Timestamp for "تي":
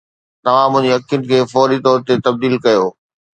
2.07-2.13